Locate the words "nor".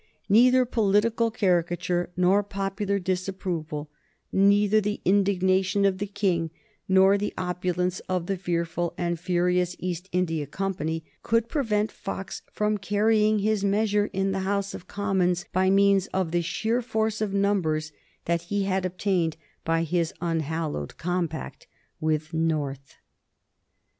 2.17-2.41, 6.89-7.19